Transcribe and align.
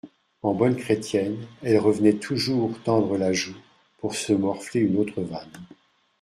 En 0.41 0.55
bonne 0.55 0.77
chrétienne, 0.77 1.45
elle 1.61 1.77
revenait 1.77 2.15
toujours 2.17 2.73
tendre 2.81 3.19
la 3.19 3.33
joue 3.33 3.53
pour 3.99 4.15
se 4.15 4.33
morfler 4.33 4.81
une 4.81 4.97
autre 4.97 5.21
vanne. 5.21 5.59